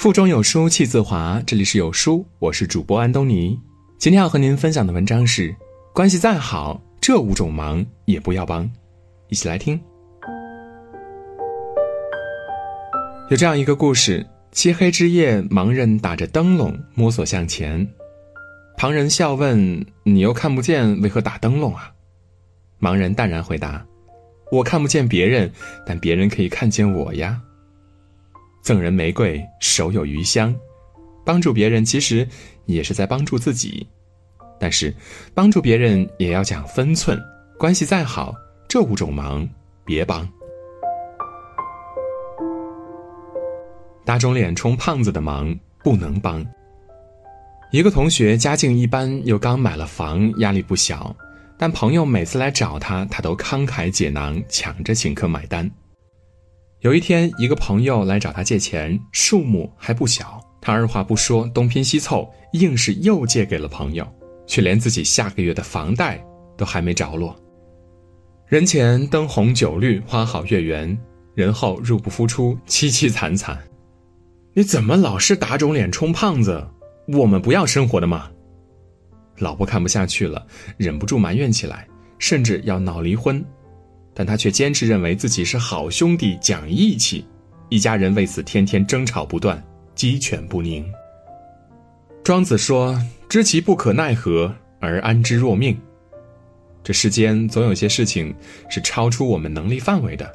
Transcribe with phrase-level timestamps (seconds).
[0.00, 3.60] 腹中有书气自华，这里是有书，我是主播安东尼。
[3.98, 5.54] 今天要和您分享的文章是：
[5.92, 8.66] 关系再好，这五种忙也不要帮。
[9.28, 9.78] 一起来听。
[13.28, 17.86] 有这样一个故事：漆黑之夜，盲人打着灯笼摸索向前，
[18.78, 21.92] 旁人笑问：“你又看不见，为何打灯笼啊？”
[22.80, 23.84] 盲人淡然回答
[24.50, 25.52] ：“我看不见别人，
[25.84, 27.38] 但别人可以看见我呀。”
[28.62, 30.54] 赠人玫瑰，手有余香。
[31.24, 32.26] 帮助别人其实
[32.66, 33.86] 也是在帮助自己，
[34.58, 34.94] 但是
[35.34, 37.20] 帮助别人也要讲分寸。
[37.58, 38.34] 关系再好，
[38.68, 39.48] 这五种忙
[39.84, 40.28] 别帮。
[44.04, 46.44] 打肿脸充胖子的忙不能帮。
[47.70, 51.14] 一个同学家境一般，又刚买了房，压力不小，
[51.56, 55.70] 但朋友每次来找他，他都慷慨解囊，抢着请客买单。
[56.80, 60.40] 有一天，一个朋友来找他借钱，数目还不小。
[60.62, 64.06] 他二话不说，东拼西凑，硬是又借给了朋友，
[64.46, 66.24] 却连自己下个月的房贷
[66.56, 67.36] 都还没着落。
[68.46, 70.96] 人前灯红酒绿，花好月圆；
[71.34, 73.58] 人后入不敷出，凄凄惨惨。
[74.54, 76.66] 你怎么老是打肿脸充胖子？
[77.08, 78.30] 我们不要生活的吗？
[79.36, 80.46] 老婆看不下去了，
[80.78, 81.86] 忍不住埋怨起来，
[82.18, 83.44] 甚至要闹离婚。
[84.20, 87.24] 但他却坚持认为自己是好兄弟，讲义气，
[87.70, 90.84] 一家人为此天天争吵不断，鸡犬不宁。
[92.22, 95.74] 庄子说：“知其不可奈何而安之若命。”
[96.84, 98.34] 这世间总有些事情
[98.68, 100.30] 是超出我们能力范围的。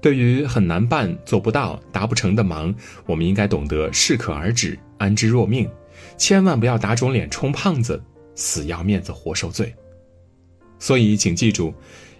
[0.00, 2.72] 对于很难办、做不到、达不成的忙，
[3.06, 5.68] 我们应该懂得适可而止，安之若命，
[6.16, 8.00] 千万不要打肿脸充胖子，
[8.36, 9.74] 死要面子活受罪。
[10.78, 11.74] 所以，请记住。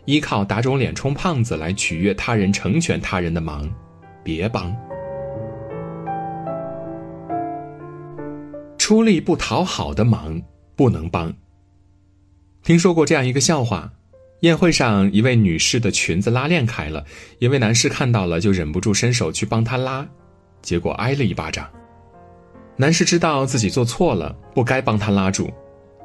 [0.04, 3.68] 依靠打肿脸充胖子来取悦他人、成全他人的忙，
[4.22, 4.74] 别帮。
[8.76, 10.40] 出力不讨好的忙
[10.76, 11.32] 不能帮。
[12.62, 13.90] 听说过这样一个笑话：
[14.40, 17.02] 宴会上，一位女士的裙子拉链开了，
[17.38, 20.06] 一位男士看到了就忍不住伸手去帮她拉，
[20.60, 21.66] 结果挨了一巴掌。
[22.76, 25.50] 男士知道自己做错了，不该帮她拉住，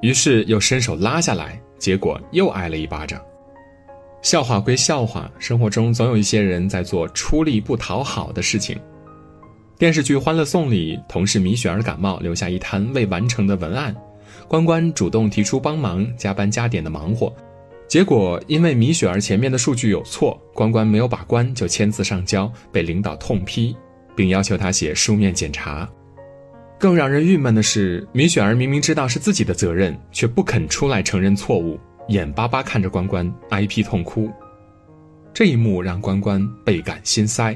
[0.02, 3.22] 于是又伸手拉下来，结果又挨了一巴掌。
[4.22, 8.78] 笑话归笑话，生活中总有一些人在做出力不讨好的事情。
[9.78, 13.96] 电视剧《欢乐颂》里，同事米雪儿感冒，留下一摊未完成的文案，
[14.46, 17.34] 关关主动提出帮忙，加班加点的忙活，
[17.88, 23.74] 结果因为米雪儿前面的数据有错，关关没有把关就签字上交，被领导痛批，
[24.18, 25.90] 并要求他写书面检查。
[26.78, 31.79] 更让人郁闷的是，米雪儿明明知道是自己的责任，却不肯出来承认错误。
[32.09, 34.31] 眼巴巴看着关关挨批痛哭，
[35.31, 37.56] 这一幕让关关倍感心塞。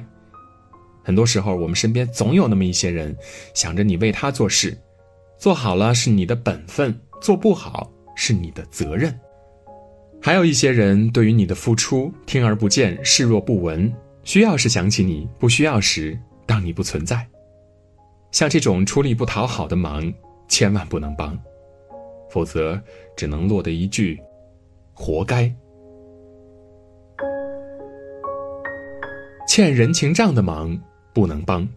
[1.03, 3.18] 很多时候，我们身边总有那么一些人，
[3.56, 4.78] 想着你为他做事，
[5.40, 9.19] 做好了是你的本分，做不好是你的责任。
[10.22, 13.91] 还有一些人对于你的付出听而不见，视若不闻，
[14.24, 17.28] 需要时想起你，不需要时当你不存在。
[18.31, 20.14] 像这种出力不讨好的忙，
[20.47, 21.35] 千万不能帮，
[22.30, 22.80] 否则
[23.18, 24.22] 只能落得一句。
[24.93, 25.51] 活该！
[29.47, 30.79] 欠人情账的忙
[31.13, 31.67] 不能帮。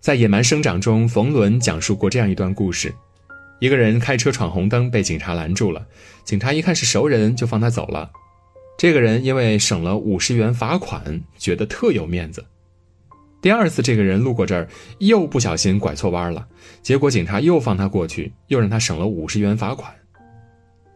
[0.00, 2.92] 在《野蛮生长》中，冯仑讲述过这样一段故事：
[3.60, 5.86] 一个人开车闯红灯，被警察拦住了。
[6.24, 8.10] 警察一看是熟人，就放他走了。
[8.78, 12.44] 这个人因为省了五十元罚款，觉得特有面子。
[13.40, 16.48] 第二次，这个人路过这儿，又不小心拐错弯了，
[16.82, 19.94] 结果警察又放他过去，又让他省了五十元罚款。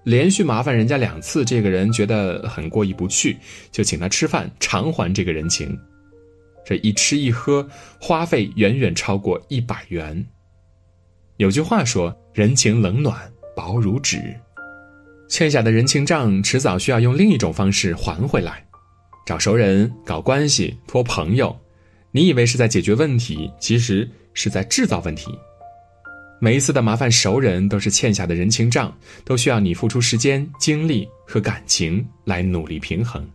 [0.06, 3.36] 连续麻烦人家两次，这个人觉得很过意不去，
[3.72, 5.76] 就请他吃饭偿还这个人情。
[6.64, 7.68] 这一吃一喝，
[8.00, 10.24] 花费远远超过一百元。
[11.38, 14.32] 有句话说：“人情冷暖，薄如纸。”
[15.28, 18.64] 欠下的人情账，迟早需要用另一种方式还回来。
[19.26, 21.58] 找熟人、搞关系、托朋友，
[22.12, 25.36] 你以为是在解决问题，其实是在制造问题。
[26.38, 28.94] 每一次的麻烦熟人都是欠下的人情账，
[29.24, 33.26] 都需要你付出时间、精力和感情来努力平衡。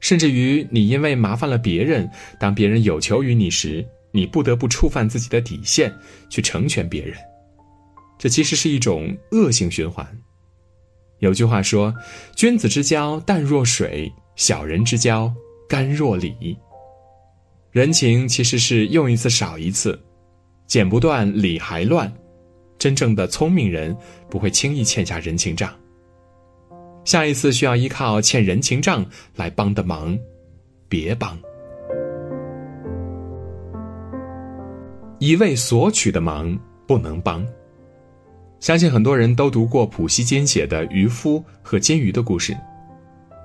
[0.00, 2.10] 甚至于，你因为麻烦了别人，
[2.40, 5.94] 当别人有求于你时，你不得不触犯自己的底线
[6.28, 7.16] 去成全别人，
[8.18, 10.04] 这其实是一种恶性循环。
[11.20, 11.94] 有句话说
[12.34, 15.32] ：“君子之交淡若水，小人之交
[15.68, 16.34] 甘若醴。”
[17.70, 19.96] 人情其实是用一次少一次。
[20.72, 22.10] 剪不断，理还乱。
[22.78, 23.94] 真正的聪明人
[24.30, 25.70] 不会轻易欠下人情账。
[27.04, 29.04] 下一次需要依靠欠人情账
[29.36, 30.18] 来帮的忙，
[30.88, 31.38] 别帮。
[35.18, 37.46] 一味索取的忙不能帮。
[38.58, 42.56] 相信很多人都读过普希金写的渔夫和金鱼的故事。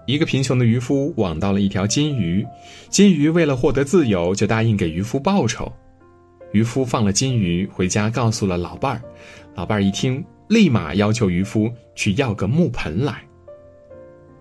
[0.05, 2.47] 一个贫穷的渔夫网到了一条金鱼，
[2.87, 5.69] 金鱼为了获得自由，就答应给渔夫报酬。
[6.51, 9.01] 渔夫放了金鱼回家，告诉了老伴儿。
[9.55, 13.21] 老伴儿一听，立马要求渔夫去要个木盆来。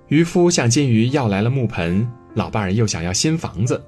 [0.08, 3.82] 渔夫向金鱼要来了木盆，老伴儿又想要新房子。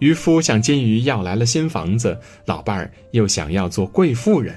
[0.00, 4.54] 渔夫向金鱼要来了新房子，老伴儿又想要做贵妇人。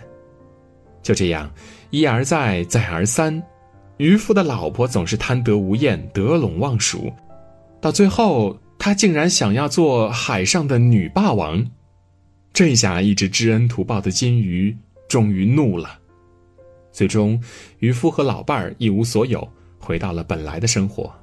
[1.01, 1.49] 就这样，
[1.89, 3.41] 一而再，再而三。
[3.95, 7.13] 渔夫的老婆总是贪得无厌、得陇望蜀，
[7.79, 11.65] 到最后，他竟然想要做海上的女霸王。
[12.53, 14.75] 这下，一只知恩图报的金鱼
[15.07, 15.99] 终于怒了。
[16.91, 17.39] 最终，
[17.79, 19.47] 渔夫和老伴儿一无所有，
[19.77, 21.13] 回到了本来的生活。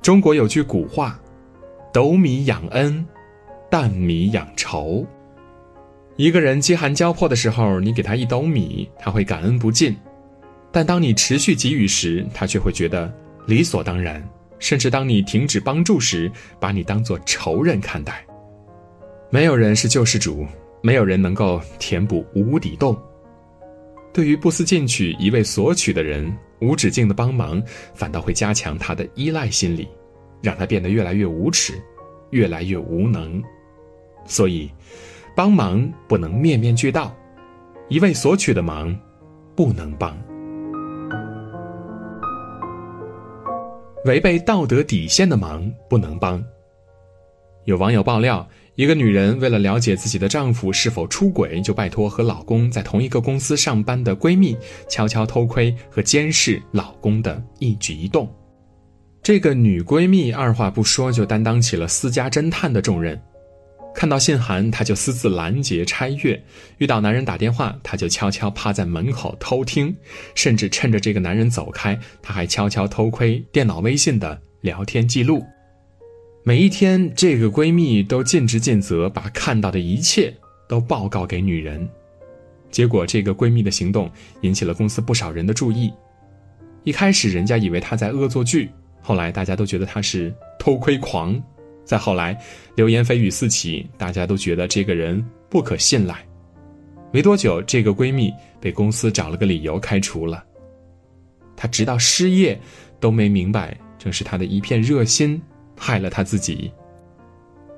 [0.00, 1.20] 中国有句古话
[1.94, 3.06] ：“斗米养恩，
[3.70, 5.06] 担米养仇。”
[6.16, 9.96] 一个人饥寒交迫的时候，你给他一斗米，他会感恩不尽。
[10.72, 13.12] 但当你持续给予时，他却会觉得
[13.46, 14.20] 理所当然；
[14.58, 16.28] 甚至当你停止帮助时，
[16.58, 18.26] 把你当作仇人看待。
[19.32, 20.46] 没有人是救世主，
[20.82, 22.94] 没有人能够填补无底洞。
[24.12, 26.30] 对于不思进取、一味索取的人，
[26.60, 27.60] 无止境的帮忙
[27.94, 29.88] 反倒会加强他的依赖心理，
[30.42, 31.72] 让他变得越来越无耻，
[32.28, 33.42] 越来越无能。
[34.26, 34.70] 所以，
[35.34, 37.10] 帮忙不能面面俱到，
[37.88, 38.94] 一味索取的忙
[39.56, 40.14] 不能帮。
[44.04, 46.44] 违背道德底线的忙不能帮。
[47.64, 54.56] 有网友爆料，一个女人为了了解自己的丈夫是否出轨，就拜托和老公在同一个公司上班的闺蜜
[54.88, 58.28] 悄悄偷窥和监视老公的一举一动。
[59.22, 63.20] 这个女闺蜜二话不说就担当起了私家侦探的重任。
[63.94, 66.34] 看到信函，她就私自拦截拆阅；
[66.78, 69.94] 遇到男人打电话，她就悄悄趴在门口偷听，
[70.34, 75.44] 甚至趁着这个男人走开，她还悄悄偷窥电脑微信的聊天记录。
[76.44, 80.34] 每一天，这个闺蜜都尽职尽责，把看到的一切
[80.68, 81.88] 都报告给女人。
[82.68, 84.10] 结果，这个闺蜜的行动
[84.40, 85.92] 引起了公司不少人的注意。
[86.82, 88.68] 一开始，人家以为她在恶作剧，
[89.00, 91.40] 后来大家都觉得她是偷窥狂。
[91.84, 92.36] 再后来，
[92.74, 96.26] 流言蜚语四起，大家都觉得这个人不可信赖。
[97.12, 100.42] 没多久，这个闺蜜被公司找了个理由开除了。
[101.54, 102.60] 她直到失业
[102.98, 105.40] 都没明白，正是她的一片热心
[105.82, 106.72] 害了他自己。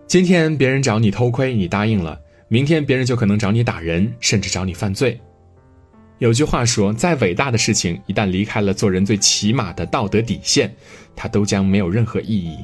[0.07, 5.19] 今天别人找你偷窥，你答应了；明天别人就可能找你打人，甚至找你犯罪。
[6.19, 10.73] 有句话说，再伟大的事情，一旦离开了做人最起码的道德底线，
[11.17, 12.59] 它都将没有任何意义。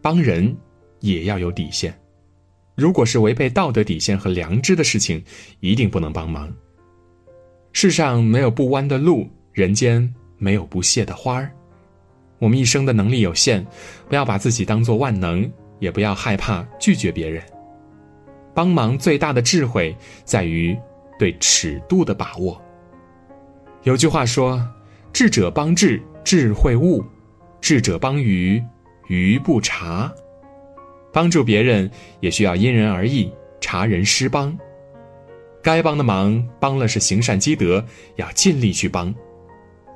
[0.00, 0.56] 帮人
[1.00, 1.94] 也要有底线，
[2.74, 5.22] 如果是违背道德底线和良知的事情，
[5.60, 6.50] 一定不能帮忙。
[7.72, 11.52] 世上没有不弯的路，人间没有不谢的花儿。
[12.40, 13.64] 我们一生的能力有限，
[14.08, 15.48] 不要把自己当做万能，
[15.78, 17.40] 也不要害怕拒绝别人。
[18.52, 20.76] 帮忙最大的智慧在于
[21.16, 22.60] 对尺度的把握。
[23.84, 24.60] 有句话说
[25.12, 27.00] ：“智者帮智，智慧悟；
[27.60, 28.60] 智者帮愚。”
[29.10, 30.08] 愚不察，
[31.12, 33.28] 帮助别人也需要因人而异，
[33.60, 34.56] 察人施帮。
[35.60, 37.84] 该帮的忙帮了是行善积德，
[38.14, 39.12] 要尽力去帮；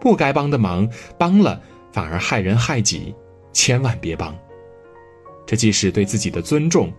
[0.00, 1.62] 不该帮的忙帮了
[1.94, 3.14] 反而害人害己，
[3.52, 4.36] 千万别帮。
[5.46, 6.92] 这既是对自己的尊重，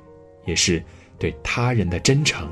[0.45, 0.81] 也是
[1.19, 2.47] 对他人的真诚。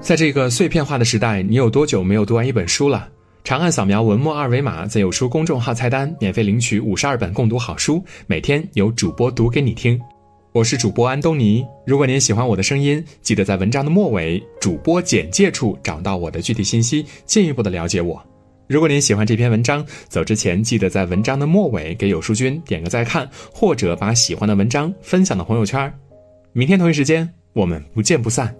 [0.00, 3.08] 在这个碎片化的时代，你有多久没有读完一本书了？
[3.42, 10.00] 长按扫描文末二维码，在有书公众号菜单免费领取五十二本共读好书，每天有主播读给你听。
[10.52, 11.66] 我是主播安东尼。
[11.84, 18.24] 如果您喜欢我的声音，记得在文章的末尾主播简介处找到我的具体信息，进一步的了解我。
[18.70, 25.92] 如果您喜欢这篇文章，走之前记得在文章的末尾给有书君点个再看，或者把喜欢的文章分享到朋友圈。
[26.52, 28.54] 明天同一时间，我们不见不散。